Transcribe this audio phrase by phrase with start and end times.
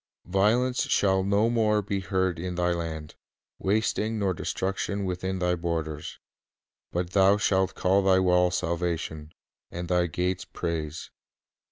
[0.25, 3.13] "Violence shall no more be heard in thy land,
[3.59, 6.17] Wasting nor destruction within thy borders;
[6.91, 9.31] But thou shalt call thy walls Salvation,
[9.69, 11.11] And thy gates Praise."